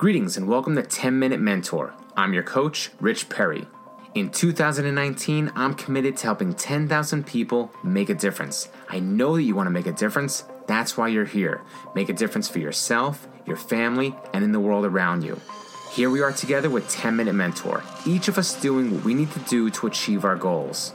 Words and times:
Greetings 0.00 0.38
and 0.38 0.48
welcome 0.48 0.76
to 0.76 0.82
10 0.82 1.18
Minute 1.18 1.40
Mentor. 1.40 1.92
I'm 2.16 2.32
your 2.32 2.42
coach, 2.42 2.90
Rich 3.00 3.28
Perry. 3.28 3.66
In 4.14 4.30
2019, 4.30 5.52
I'm 5.54 5.74
committed 5.74 6.16
to 6.16 6.22
helping 6.24 6.54
10,000 6.54 7.26
people 7.26 7.70
make 7.84 8.08
a 8.08 8.14
difference. 8.14 8.70
I 8.88 8.98
know 9.00 9.36
that 9.36 9.42
you 9.42 9.54
want 9.54 9.66
to 9.66 9.70
make 9.70 9.86
a 9.86 9.92
difference. 9.92 10.44
That's 10.66 10.96
why 10.96 11.08
you're 11.08 11.26
here. 11.26 11.60
Make 11.94 12.08
a 12.08 12.14
difference 12.14 12.48
for 12.48 12.60
yourself, 12.60 13.28
your 13.44 13.58
family, 13.58 14.16
and 14.32 14.42
in 14.42 14.52
the 14.52 14.58
world 14.58 14.86
around 14.86 15.22
you. 15.22 15.38
Here 15.92 16.08
we 16.08 16.22
are 16.22 16.32
together 16.32 16.70
with 16.70 16.88
10 16.88 17.14
Minute 17.14 17.34
Mentor, 17.34 17.82
each 18.06 18.28
of 18.28 18.38
us 18.38 18.58
doing 18.58 18.94
what 18.94 19.04
we 19.04 19.12
need 19.12 19.30
to 19.32 19.40
do 19.40 19.68
to 19.68 19.86
achieve 19.86 20.24
our 20.24 20.34
goals. 20.34 20.94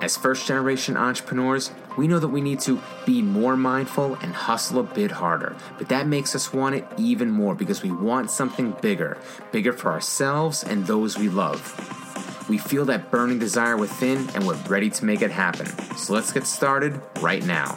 As 0.00 0.16
first 0.16 0.48
generation 0.48 0.96
entrepreneurs, 0.96 1.70
we 1.96 2.08
know 2.08 2.18
that 2.18 2.28
we 2.28 2.40
need 2.40 2.60
to 2.60 2.80
be 3.04 3.22
more 3.22 3.56
mindful 3.56 4.14
and 4.16 4.34
hustle 4.34 4.80
a 4.80 4.82
bit 4.82 5.10
harder. 5.10 5.54
But 5.78 5.88
that 5.88 6.06
makes 6.06 6.34
us 6.34 6.52
want 6.52 6.74
it 6.74 6.86
even 6.96 7.30
more 7.30 7.54
because 7.54 7.82
we 7.82 7.90
want 7.90 8.30
something 8.30 8.74
bigger, 8.80 9.18
bigger 9.50 9.72
for 9.72 9.92
ourselves 9.92 10.64
and 10.64 10.86
those 10.86 11.18
we 11.18 11.28
love. 11.28 12.48
We 12.48 12.58
feel 12.58 12.84
that 12.86 13.10
burning 13.10 13.38
desire 13.38 13.76
within 13.76 14.28
and 14.34 14.46
we're 14.46 14.56
ready 14.68 14.90
to 14.90 15.04
make 15.04 15.22
it 15.22 15.30
happen. 15.30 15.66
So 15.96 16.14
let's 16.14 16.32
get 16.32 16.46
started 16.46 17.00
right 17.20 17.44
now. 17.44 17.76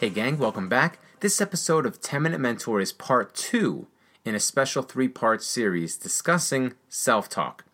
Hey, 0.00 0.10
gang, 0.10 0.38
welcome 0.38 0.68
back. 0.68 0.98
This 1.20 1.40
episode 1.40 1.86
of 1.86 2.00
10 2.00 2.22
Minute 2.22 2.40
Mentor 2.40 2.80
is 2.80 2.92
part 2.92 3.34
two 3.34 3.88
in 4.24 4.34
a 4.34 4.40
special 4.40 4.82
three 4.82 5.08
part 5.08 5.42
series 5.42 5.96
discussing 5.96 6.74
self 6.88 7.28
talk. 7.28 7.64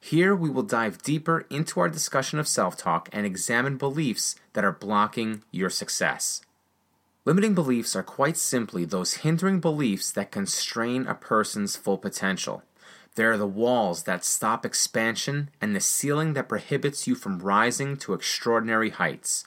Here 0.00 0.34
we 0.34 0.48
will 0.48 0.62
dive 0.62 1.02
deeper 1.02 1.44
into 1.50 1.80
our 1.80 1.88
discussion 1.88 2.38
of 2.38 2.48
self 2.48 2.76
talk 2.76 3.08
and 3.12 3.26
examine 3.26 3.76
beliefs 3.76 4.36
that 4.52 4.64
are 4.64 4.72
blocking 4.72 5.42
your 5.50 5.70
success. 5.70 6.40
Limiting 7.24 7.54
beliefs 7.54 7.94
are 7.94 8.02
quite 8.02 8.36
simply 8.36 8.84
those 8.84 9.14
hindering 9.14 9.60
beliefs 9.60 10.10
that 10.12 10.30
constrain 10.30 11.06
a 11.06 11.14
person's 11.14 11.76
full 11.76 11.98
potential. 11.98 12.62
They 13.16 13.24
are 13.24 13.36
the 13.36 13.46
walls 13.46 14.04
that 14.04 14.24
stop 14.24 14.64
expansion 14.64 15.50
and 15.60 15.74
the 15.74 15.80
ceiling 15.80 16.34
that 16.34 16.48
prohibits 16.48 17.06
you 17.06 17.16
from 17.16 17.40
rising 17.40 17.96
to 17.98 18.14
extraordinary 18.14 18.90
heights. 18.90 19.44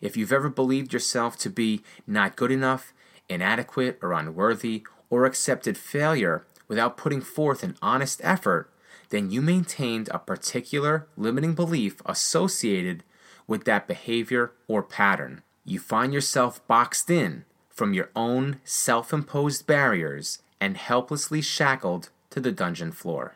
If 0.00 0.16
you've 0.16 0.32
ever 0.32 0.48
believed 0.48 0.92
yourself 0.92 1.38
to 1.38 1.48
be 1.48 1.82
not 2.08 2.34
good 2.34 2.50
enough, 2.50 2.92
inadequate, 3.28 4.00
or 4.02 4.12
unworthy, 4.12 4.82
or 5.08 5.24
accepted 5.24 5.78
failure 5.78 6.44
without 6.66 6.96
putting 6.96 7.20
forth 7.20 7.62
an 7.62 7.76
honest 7.80 8.20
effort, 8.24 8.68
then 9.12 9.30
you 9.30 9.42
maintained 9.42 10.08
a 10.08 10.18
particular 10.18 11.06
limiting 11.18 11.54
belief 11.54 12.00
associated 12.06 13.04
with 13.46 13.64
that 13.64 13.86
behavior 13.86 14.52
or 14.66 14.82
pattern. 14.82 15.42
You 15.66 15.78
find 15.78 16.14
yourself 16.14 16.66
boxed 16.66 17.10
in 17.10 17.44
from 17.68 17.92
your 17.92 18.08
own 18.16 18.60
self 18.64 19.12
imposed 19.12 19.66
barriers 19.66 20.38
and 20.58 20.78
helplessly 20.78 21.42
shackled 21.42 22.08
to 22.30 22.40
the 22.40 22.52
dungeon 22.52 22.90
floor. 22.90 23.34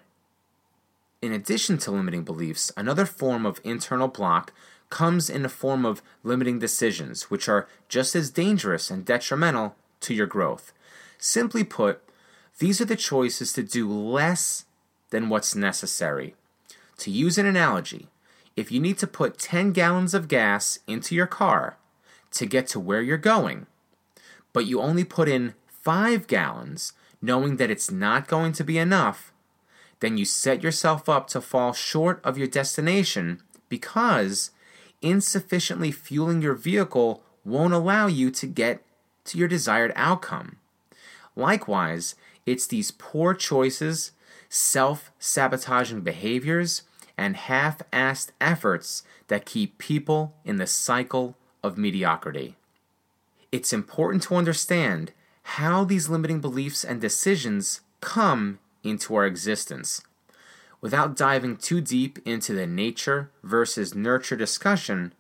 In 1.21 1.33
addition 1.33 1.77
to 1.79 1.91
limiting 1.91 2.25
beliefs, 2.25 2.73
another 2.75 3.05
form 3.05 3.45
of 3.45 3.61
internal 3.63 4.09
block 4.09 4.55
comes 4.89 5.29
in 5.29 5.43
the 5.43 5.49
form 5.51 5.85
of 5.85 6.01
limiting 6.23 6.59
decisions, 6.59 7.25
which 7.25 7.51
are 7.51 7.69
just 7.91 8.17
as 8.17 8.31
dangerous 8.31 8.91
and 8.91 9.05
detrimental 9.05 9.77
to 10.01 10.15
your 10.15 10.27
growth. 10.27 10.73
Simply 11.19 11.65
put, 11.65 12.03
these 12.61 12.81
are 12.81 12.87
the 12.87 12.97
choices 12.97 13.53
to 13.53 13.63
do 13.63 13.93
less 13.93 14.65
than 15.17 15.31
what's 15.31 15.55
necessary. 15.57 16.35
To 16.99 17.11
use 17.11 17.39
an 17.39 17.47
analogy, 17.47 18.09
if 18.55 18.71
you 18.71 18.79
need 18.79 18.99
to 18.99 19.07
put 19.07 19.39
10 19.39 19.73
gallons 19.73 20.13
of 20.13 20.29
gas 20.29 20.79
into 20.87 21.15
your 21.15 21.27
car 21.27 21.79
to 22.33 22.45
get 22.45 22.67
to 22.67 22.79
where 22.79 23.01
you're 23.01 23.17
going, 23.17 23.67
but 24.53 24.67
you 24.67 24.79
only 24.79 25.05
put 25.05 25.27
in 25.27 25.55
5 25.69 26.27
gallons 26.27 26.93
knowing 27.23 27.57
that 27.57 27.71
it's 27.71 27.91
not 27.91 28.29
going 28.29 28.53
to 28.53 28.63
be 28.63 28.77
enough, 28.77 29.33
then 30.01 30.19
you 30.19 30.27
set 30.27 30.63
yourself 30.63 31.09
up 31.09 31.29
to 31.29 31.41
fall 31.41 31.73
short 31.73 32.21
of 32.23 32.37
your 32.37 32.47
destination 32.47 33.41
because 33.71 34.51
insufficiently 35.01 35.91
fueling 35.91 36.43
your 36.43 36.53
vehicle 36.53 37.23
won't 37.43 37.73
allow 37.73 38.07
you 38.07 38.31
to 38.33 38.47
get 38.47 38.83
to 39.25 39.39
your 39.39 39.49
desired 39.49 39.95
outcome. 39.97 40.59
Likewise, 41.35 42.17
it's 42.45 42.67
these 42.67 42.91
poor 42.91 43.33
choices 43.33 44.13
self 44.49 45.11
sabotaging 45.19 46.01
behaviors, 46.01 46.83
and 47.17 47.37
half 47.37 47.79
assed 47.93 48.31
efforts 48.41 49.03
that 49.29 49.47
keep 49.47 49.79
people 49.79 50.35
in 50.45 50.57
the 50.57 50.67
cycle 50.67 51.37
of 51.63 51.79
mediocrity. 51.79 52.57
It's 53.51 53.73
important 53.73 54.23
to 54.25 54.37
understand 54.37 55.13
how 55.43 55.85
these 55.85 56.09
limiting 56.09 56.41
beliefs 56.41 56.85
and 56.85 57.01
decisions 57.01 57.81
come 58.01 58.59
into 58.83 59.15
our 59.15 59.25
existence. 59.25 60.03
Without 60.81 61.17
diving 61.17 61.57
too 61.57 61.81
deep 61.81 62.19
into 62.25 62.53
the 62.53 62.67
nature 62.67 63.31
versus 63.43 63.95
nurture 63.95 64.37
discussion, 64.37 65.13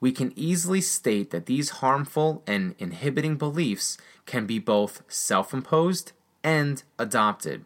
we 0.00 0.12
can 0.12 0.32
easily 0.36 0.80
state 0.80 1.30
that 1.30 1.46
these 1.46 1.70
harmful 1.70 2.42
and 2.46 2.74
inhibiting 2.78 3.36
beliefs 3.36 3.96
can 4.26 4.46
be 4.46 4.58
both 4.58 5.02
self 5.08 5.54
imposed 5.54 6.12
and 6.42 6.82
adopted 6.98 7.64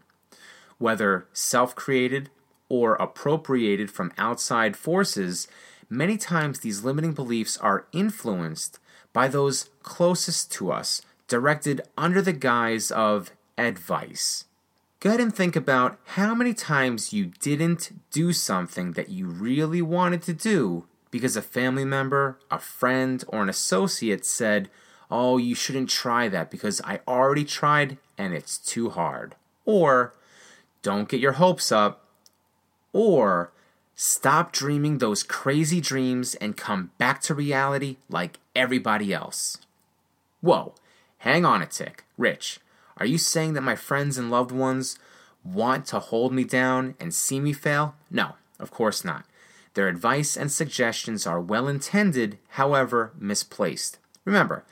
whether 0.80 1.26
self 1.32 1.76
created 1.76 2.30
or 2.68 2.94
appropriated 2.94 3.90
from 3.90 4.12
outside 4.18 4.76
forces, 4.76 5.46
many 5.88 6.16
times 6.16 6.60
these 6.60 6.82
limiting 6.82 7.12
beliefs 7.12 7.56
are 7.58 7.86
influenced 7.92 8.80
by 9.12 9.28
those 9.28 9.68
closest 9.82 10.50
to 10.52 10.72
us, 10.72 11.02
directed 11.28 11.82
under 11.98 12.22
the 12.22 12.32
guise 12.32 12.90
of 12.90 13.30
advice. 13.58 14.46
Go 15.00 15.10
ahead 15.10 15.20
and 15.20 15.34
think 15.34 15.54
about 15.54 15.98
how 16.04 16.34
many 16.34 16.54
times 16.54 17.12
you 17.12 17.26
didn't 17.40 17.90
do 18.10 18.32
something 18.32 18.92
that 18.92 19.08
you 19.08 19.26
really 19.26 19.82
wanted 19.82 20.22
to 20.22 20.32
do 20.32 20.86
because 21.10 21.36
a 21.36 21.42
family 21.42 21.84
member, 21.84 22.38
a 22.50 22.58
friend, 22.58 23.24
or 23.28 23.42
an 23.42 23.48
associate 23.48 24.24
said, 24.24 24.70
Oh, 25.10 25.38
you 25.38 25.54
shouldn't 25.54 25.90
try 25.90 26.28
that 26.28 26.50
because 26.50 26.80
I 26.84 27.00
already 27.08 27.44
tried 27.44 27.98
and 28.16 28.32
it's 28.32 28.56
too 28.56 28.90
hard. 28.90 29.34
Or 29.64 30.14
don't 30.82 31.08
get 31.08 31.20
your 31.20 31.32
hopes 31.32 31.70
up, 31.70 32.06
or 32.92 33.52
stop 33.94 34.52
dreaming 34.52 34.98
those 34.98 35.22
crazy 35.22 35.80
dreams 35.80 36.34
and 36.36 36.56
come 36.56 36.90
back 36.98 37.20
to 37.22 37.34
reality 37.34 37.96
like 38.08 38.38
everybody 38.56 39.12
else. 39.12 39.58
Whoa, 40.40 40.74
hang 41.18 41.44
on 41.44 41.62
a 41.62 41.66
tick. 41.66 42.04
Rich, 42.16 42.60
are 42.96 43.06
you 43.06 43.18
saying 43.18 43.54
that 43.54 43.62
my 43.62 43.76
friends 43.76 44.16
and 44.18 44.30
loved 44.30 44.52
ones 44.52 44.98
want 45.44 45.86
to 45.86 45.98
hold 45.98 46.32
me 46.32 46.44
down 46.44 46.94
and 46.98 47.14
see 47.14 47.40
me 47.40 47.52
fail? 47.52 47.94
No, 48.10 48.34
of 48.58 48.70
course 48.70 49.04
not. 49.04 49.24
Their 49.74 49.88
advice 49.88 50.36
and 50.36 50.50
suggestions 50.50 51.26
are 51.26 51.40
well 51.40 51.68
intended, 51.68 52.38
however, 52.50 53.12
misplaced. 53.18 53.98
Remember, 54.24 54.64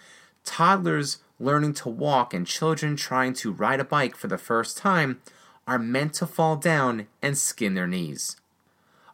toddlers 0.45 1.19
learning 1.39 1.73
to 1.73 1.89
walk 1.89 2.35
and 2.35 2.47
children 2.47 2.97
trying 2.97 3.33
to 3.33 3.53
ride 3.53 3.81
a 3.81 3.85
bike 3.85 4.17
for 4.17 4.27
the 4.27 4.39
first 4.39 4.77
time 4.77 5.21
are 5.69 5.79
meant 5.79 6.15
to 6.15 6.27
fall 6.27 6.57
down 6.57 7.07
and 7.23 7.37
skin 7.37 7.75
their 7.75 7.87
knees. 7.87 8.37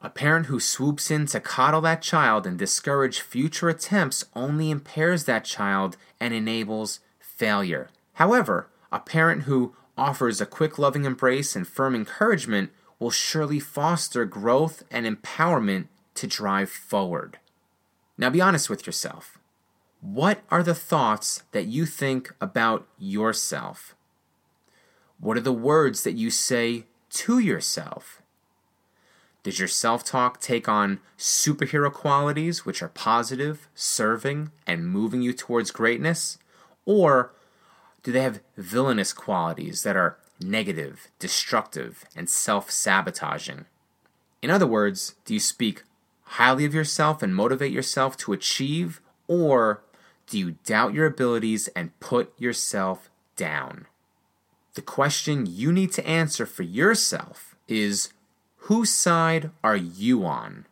A 0.00 0.08
parent 0.08 0.46
who 0.46 0.60
swoops 0.60 1.10
in 1.10 1.26
to 1.26 1.40
coddle 1.40 1.80
that 1.80 2.00
child 2.00 2.46
and 2.46 2.56
discourage 2.58 3.20
future 3.20 3.68
attempts 3.68 4.24
only 4.36 4.70
impairs 4.70 5.24
that 5.24 5.44
child 5.44 5.96
and 6.20 6.32
enables 6.32 7.00
failure. 7.18 7.88
However, 8.14 8.68
a 8.92 9.00
parent 9.00 9.42
who 9.42 9.74
offers 9.98 10.40
a 10.40 10.46
quick 10.46 10.78
loving 10.78 11.04
embrace 11.04 11.56
and 11.56 11.66
firm 11.66 11.94
encouragement 11.94 12.70
will 13.00 13.10
surely 13.10 13.58
foster 13.58 14.24
growth 14.24 14.84
and 14.90 15.06
empowerment 15.06 15.88
to 16.14 16.26
drive 16.28 16.70
forward. 16.70 17.38
Now 18.16 18.30
be 18.30 18.40
honest 18.40 18.70
with 18.70 18.86
yourself. 18.86 19.38
What 20.00 20.42
are 20.50 20.62
the 20.62 20.74
thoughts 20.74 21.42
that 21.50 21.66
you 21.66 21.86
think 21.86 22.32
about 22.40 22.86
yourself? 22.98 23.96
What 25.20 25.36
are 25.36 25.42
the 25.42 25.52
words 25.52 26.02
that 26.02 26.12
you 26.12 26.30
say 26.30 26.86
to 27.10 27.38
yourself? 27.38 28.20
Does 29.42 29.58
your 29.58 29.68
self 29.68 30.04
talk 30.04 30.40
take 30.40 30.68
on 30.68 31.00
superhero 31.18 31.92
qualities, 31.92 32.64
which 32.64 32.82
are 32.82 32.88
positive, 32.88 33.68
serving, 33.74 34.50
and 34.66 34.88
moving 34.88 35.20
you 35.20 35.32
towards 35.34 35.70
greatness? 35.70 36.38
Or 36.86 37.32
do 38.02 38.10
they 38.10 38.22
have 38.22 38.40
villainous 38.56 39.12
qualities 39.12 39.82
that 39.82 39.96
are 39.96 40.18
negative, 40.40 41.08
destructive, 41.18 42.04
and 42.16 42.28
self 42.28 42.70
sabotaging? 42.70 43.66
In 44.40 44.50
other 44.50 44.66
words, 44.66 45.14
do 45.24 45.34
you 45.34 45.40
speak 45.40 45.84
highly 46.22 46.64
of 46.64 46.74
yourself 46.74 47.22
and 47.22 47.34
motivate 47.34 47.72
yourself 47.72 48.16
to 48.18 48.32
achieve, 48.32 49.00
or 49.28 49.82
do 50.26 50.38
you 50.38 50.52
doubt 50.64 50.94
your 50.94 51.06
abilities 51.06 51.68
and 51.68 51.98
put 52.00 52.32
yourself 52.38 53.10
down? 53.36 53.86
The 54.74 54.82
question 54.82 55.46
you 55.46 55.72
need 55.72 55.92
to 55.92 56.06
answer 56.06 56.46
for 56.46 56.64
yourself 56.64 57.54
is 57.68 58.12
whose 58.56 58.90
side 58.90 59.50
are 59.62 59.76
you 59.76 60.24
on? 60.24 60.66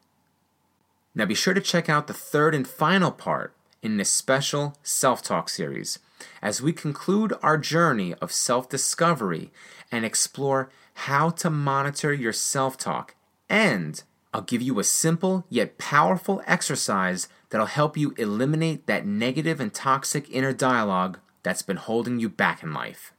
Now 1.15 1.25
be 1.25 1.35
sure 1.35 1.55
to 1.55 1.61
check 1.61 1.89
out 1.89 2.09
the 2.09 2.15
third 2.15 2.55
and 2.55 2.67
final 2.67 3.13
part 3.13 3.55
in 3.81 3.97
this 3.99 4.11
special 4.11 4.77
self 4.83 5.23
talk 5.23 5.49
series. 5.49 5.99
as 6.41 6.63
we 6.63 6.73
conclude 6.73 7.33
our 7.43 7.59
journey 7.59 8.15
of 8.15 8.33
self 8.33 8.69
discovery 8.69 9.51
and 9.91 10.05
explore 10.05 10.71
how 10.95 11.31
to 11.31 11.51
monitor 11.51 12.13
your 12.13 12.33
self 12.33 12.77
talk. 12.77 13.15
And 13.49 14.03
I'll 14.33 14.43
give 14.43 14.63
you 14.63 14.79
a 14.79 14.85
simple 14.85 15.45
yet 15.49 15.79
powerful 15.79 16.43
exercise 16.47 17.29
that'll 17.51 17.67
help 17.67 17.97
you 17.97 18.15
eliminate 18.17 18.87
that 18.87 19.07
negative 19.07 19.61
and 19.61 19.73
toxic 19.73 20.31
inner 20.31 20.53
dialogue 20.53 21.19
that's 21.43 21.63
been 21.63 21.77
holding 21.77 22.19
you 22.19 22.29
back 22.29 22.63
in 22.63 22.73
life. 22.73 23.13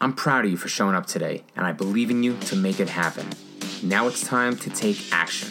I'm 0.00 0.12
proud 0.12 0.44
of 0.44 0.50
you 0.52 0.56
for 0.56 0.68
showing 0.68 0.94
up 0.94 1.06
today, 1.06 1.42
and 1.56 1.66
I 1.66 1.72
believe 1.72 2.08
in 2.10 2.22
you 2.22 2.36
to 2.36 2.56
make 2.56 2.78
it 2.78 2.88
happen. 2.88 3.26
Now 3.82 4.06
it's 4.06 4.24
time 4.24 4.56
to 4.58 4.70
take 4.70 5.12
action. 5.12 5.48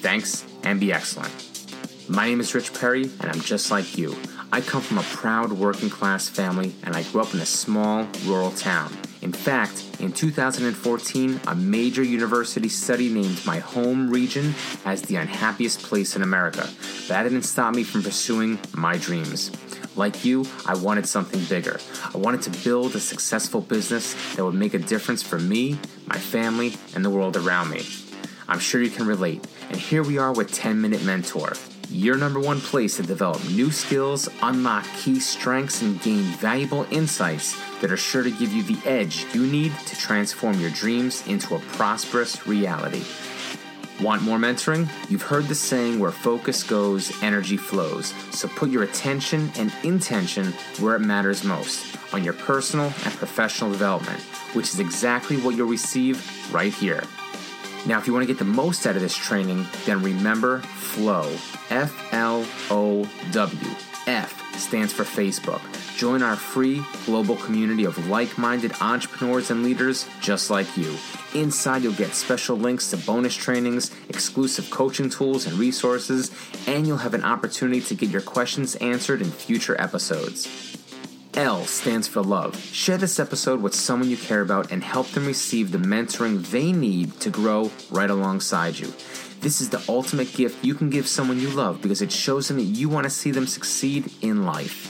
Thanks, 0.00 0.44
and 0.64 0.80
be 0.80 0.92
excellent. 0.92 1.32
My 2.08 2.26
name 2.26 2.40
is 2.40 2.52
Rich 2.52 2.74
Perry, 2.74 3.04
and 3.04 3.26
I'm 3.30 3.40
just 3.40 3.70
like 3.70 3.96
you. 3.96 4.16
I 4.50 4.60
come 4.60 4.82
from 4.82 4.98
a 4.98 5.04
proud 5.04 5.52
working 5.52 5.88
class 5.88 6.28
family, 6.28 6.74
and 6.82 6.96
I 6.96 7.04
grew 7.04 7.20
up 7.20 7.32
in 7.32 7.38
a 7.38 7.46
small 7.46 8.08
rural 8.24 8.50
town. 8.50 8.92
In 9.22 9.32
fact, 9.32 9.84
in 10.00 10.12
2014, 10.12 11.40
a 11.46 11.54
major 11.54 12.02
university 12.02 12.68
study 12.68 13.08
named 13.08 13.40
my 13.46 13.60
home 13.60 14.10
region 14.10 14.54
as 14.84 15.02
the 15.02 15.14
unhappiest 15.14 15.82
place 15.82 16.16
in 16.16 16.22
America. 16.22 16.62
But 16.62 17.08
that 17.08 17.22
didn't 17.22 17.42
stop 17.42 17.76
me 17.76 17.84
from 17.84 18.02
pursuing 18.02 18.58
my 18.74 18.96
dreams. 18.96 19.52
Like 19.96 20.24
you, 20.24 20.46
I 20.66 20.74
wanted 20.76 21.06
something 21.06 21.44
bigger. 21.44 21.80
I 22.14 22.18
wanted 22.18 22.42
to 22.42 22.64
build 22.64 22.94
a 22.94 23.00
successful 23.00 23.60
business 23.60 24.14
that 24.34 24.44
would 24.44 24.54
make 24.54 24.74
a 24.74 24.78
difference 24.78 25.22
for 25.22 25.38
me, 25.38 25.78
my 26.06 26.16
family, 26.16 26.74
and 26.94 27.04
the 27.04 27.10
world 27.10 27.36
around 27.36 27.70
me. 27.70 27.82
I'm 28.48 28.58
sure 28.58 28.82
you 28.82 28.90
can 28.90 29.06
relate. 29.06 29.46
And 29.68 29.76
here 29.76 30.02
we 30.02 30.18
are 30.18 30.32
with 30.32 30.52
10 30.52 30.80
Minute 30.80 31.04
Mentor, 31.04 31.52
your 31.88 32.16
number 32.16 32.38
one 32.38 32.60
place 32.60 32.96
to 32.96 33.02
develop 33.02 33.44
new 33.50 33.70
skills, 33.70 34.28
unlock 34.42 34.84
key 34.96 35.18
strengths, 35.18 35.82
and 35.82 36.00
gain 36.02 36.22
valuable 36.22 36.86
insights 36.90 37.56
that 37.80 37.90
are 37.90 37.96
sure 37.96 38.22
to 38.22 38.30
give 38.30 38.52
you 38.52 38.62
the 38.62 38.78
edge 38.88 39.26
you 39.34 39.46
need 39.46 39.72
to 39.86 39.96
transform 39.96 40.60
your 40.60 40.70
dreams 40.70 41.26
into 41.26 41.56
a 41.56 41.60
prosperous 41.60 42.46
reality. 42.46 43.04
Want 44.02 44.22
more 44.22 44.38
mentoring? 44.38 44.88
You've 45.10 45.22
heard 45.22 45.46
the 45.46 45.54
saying 45.54 45.98
where 45.98 46.10
focus 46.10 46.62
goes, 46.62 47.12
energy 47.22 47.58
flows. 47.58 48.14
So 48.32 48.48
put 48.48 48.70
your 48.70 48.82
attention 48.82 49.52
and 49.56 49.72
intention 49.82 50.54
where 50.78 50.96
it 50.96 51.00
matters 51.00 51.44
most 51.44 51.98
on 52.14 52.24
your 52.24 52.32
personal 52.32 52.86
and 52.86 53.14
professional 53.14 53.70
development, 53.70 54.20
which 54.54 54.68
is 54.68 54.80
exactly 54.80 55.36
what 55.36 55.54
you'll 55.54 55.68
receive 55.68 56.26
right 56.52 56.72
here. 56.72 57.02
Now, 57.86 57.98
if 57.98 58.06
you 58.06 58.12
want 58.12 58.22
to 58.22 58.26
get 58.26 58.38
the 58.38 58.44
most 58.44 58.86
out 58.86 58.96
of 58.96 59.02
this 59.02 59.16
training, 59.16 59.66
then 59.84 60.02
remember 60.02 60.60
FLOW. 60.60 61.30
F 61.70 62.12
L 62.12 62.46
O 62.70 63.08
W. 63.32 63.70
F 64.06 64.56
stands 64.56 64.92
for 64.92 65.04
Facebook. 65.04 65.60
Join 66.00 66.22
our 66.22 66.34
free 66.34 66.82
global 67.04 67.36
community 67.36 67.84
of 67.84 68.08
like 68.08 68.38
minded 68.38 68.72
entrepreneurs 68.80 69.50
and 69.50 69.62
leaders 69.62 70.06
just 70.22 70.48
like 70.48 70.74
you. 70.74 70.96
Inside, 71.34 71.82
you'll 71.82 71.92
get 71.92 72.14
special 72.14 72.56
links 72.56 72.88
to 72.88 72.96
bonus 72.96 73.36
trainings, 73.36 73.90
exclusive 74.08 74.70
coaching 74.70 75.10
tools 75.10 75.46
and 75.46 75.58
resources, 75.58 76.30
and 76.66 76.86
you'll 76.86 76.96
have 76.96 77.12
an 77.12 77.22
opportunity 77.22 77.82
to 77.82 77.94
get 77.94 78.08
your 78.08 78.22
questions 78.22 78.76
answered 78.76 79.20
in 79.20 79.30
future 79.30 79.78
episodes. 79.78 80.48
L 81.34 81.66
stands 81.66 82.08
for 82.08 82.22
love. 82.22 82.58
Share 82.58 82.96
this 82.96 83.20
episode 83.20 83.60
with 83.60 83.74
someone 83.74 84.08
you 84.08 84.16
care 84.16 84.40
about 84.40 84.72
and 84.72 84.82
help 84.82 85.08
them 85.08 85.26
receive 85.26 85.70
the 85.70 85.76
mentoring 85.76 86.50
they 86.50 86.72
need 86.72 87.20
to 87.20 87.28
grow 87.28 87.70
right 87.90 88.08
alongside 88.08 88.78
you. 88.78 88.90
This 89.42 89.60
is 89.60 89.68
the 89.68 89.82
ultimate 89.86 90.32
gift 90.32 90.64
you 90.64 90.74
can 90.74 90.88
give 90.88 91.06
someone 91.06 91.38
you 91.38 91.50
love 91.50 91.82
because 91.82 92.00
it 92.00 92.10
shows 92.10 92.48
them 92.48 92.56
that 92.56 92.62
you 92.62 92.88
want 92.88 93.04
to 93.04 93.10
see 93.10 93.32
them 93.32 93.46
succeed 93.46 94.10
in 94.22 94.46
life. 94.46 94.89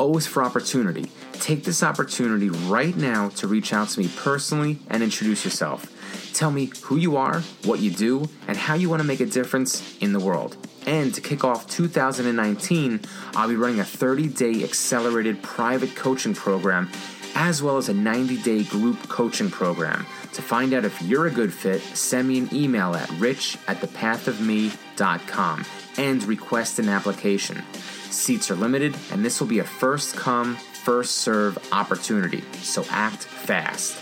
Is 0.00 0.26
for 0.26 0.42
opportunity. 0.42 1.10
Take 1.34 1.64
this 1.64 1.82
opportunity 1.82 2.48
right 2.48 2.96
now 2.96 3.28
to 3.36 3.46
reach 3.46 3.74
out 3.74 3.90
to 3.90 4.00
me 4.00 4.08
personally 4.16 4.78
and 4.88 5.02
introduce 5.02 5.44
yourself. 5.44 5.92
Tell 6.32 6.50
me 6.50 6.72
who 6.84 6.96
you 6.96 7.18
are, 7.18 7.40
what 7.64 7.80
you 7.80 7.90
do, 7.90 8.26
and 8.48 8.56
how 8.56 8.72
you 8.74 8.88
want 8.88 9.02
to 9.02 9.06
make 9.06 9.20
a 9.20 9.26
difference 9.26 9.98
in 9.98 10.14
the 10.14 10.18
world. 10.18 10.56
And 10.86 11.14
to 11.14 11.20
kick 11.20 11.44
off 11.44 11.68
2019, 11.68 13.00
I'll 13.34 13.48
be 13.48 13.56
running 13.56 13.78
a 13.78 13.84
30 13.84 14.28
day 14.28 14.64
accelerated 14.64 15.42
private 15.42 15.94
coaching 15.94 16.34
program 16.34 16.90
as 17.34 17.62
well 17.62 17.76
as 17.76 17.90
a 17.90 17.94
90 17.94 18.38
day 18.42 18.64
group 18.64 19.06
coaching 19.08 19.50
program. 19.50 20.06
To 20.32 20.40
find 20.40 20.72
out 20.72 20.86
if 20.86 21.02
you're 21.02 21.26
a 21.26 21.30
good 21.30 21.52
fit, 21.52 21.82
send 21.82 22.26
me 22.26 22.38
an 22.38 22.48
email 22.54 22.94
at 22.94 23.10
rich 23.18 23.58
at 23.68 23.82
thepathofme.com 23.82 25.66
and 25.96 26.22
request 26.24 26.78
an 26.78 26.88
application. 26.88 27.62
Seats 28.10 28.50
are 28.50 28.56
limited, 28.56 28.96
and 29.10 29.24
this 29.24 29.40
will 29.40 29.46
be 29.46 29.60
a 29.60 29.64
first 29.64 30.16
come, 30.16 30.56
first 30.56 31.18
serve 31.18 31.58
opportunity, 31.72 32.42
so 32.62 32.84
act 32.90 33.24
fast. 33.24 33.96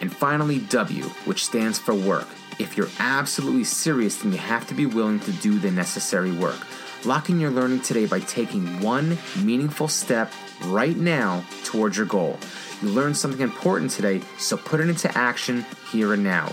And 0.00 0.14
finally, 0.14 0.60
W, 0.60 1.04
which 1.24 1.44
stands 1.44 1.78
for 1.78 1.94
work. 1.94 2.28
If 2.58 2.76
you're 2.76 2.90
absolutely 2.98 3.64
serious, 3.64 4.16
then 4.16 4.32
you 4.32 4.38
have 4.38 4.66
to 4.68 4.74
be 4.74 4.86
willing 4.86 5.20
to 5.20 5.32
do 5.32 5.58
the 5.58 5.70
necessary 5.70 6.32
work. 6.32 6.66
Lock 7.04 7.30
in 7.30 7.38
your 7.38 7.50
learning 7.50 7.82
today 7.82 8.06
by 8.06 8.20
taking 8.20 8.80
one 8.80 9.16
meaningful 9.42 9.88
step 9.88 10.32
right 10.64 10.96
now 10.96 11.44
towards 11.64 11.96
your 11.96 12.06
goal. 12.06 12.38
You 12.82 12.88
learned 12.88 13.16
something 13.16 13.40
important 13.40 13.92
today, 13.92 14.20
so 14.38 14.56
put 14.56 14.80
it 14.80 14.88
into 14.88 15.16
action 15.16 15.64
here 15.90 16.12
and 16.12 16.24
now. 16.24 16.52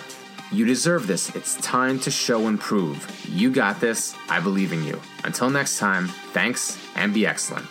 You 0.52 0.66
deserve 0.66 1.08
this. 1.08 1.36
It's 1.36 1.56
time 1.58 2.00
to 2.02 2.12
show 2.12 2.48
and 2.48 2.60
prove. 2.60 3.26
You 3.28 3.52
got 3.52 3.80
this. 3.80 4.16
I 4.30 4.40
believe 4.40 4.72
in 4.72 4.84
you. 4.84 5.02
Until 5.24 5.50
next 5.50 5.80
time, 5.80 6.08
thanks 6.34 6.78
and 6.96 7.14
be 7.14 7.26
excellent. 7.26 7.68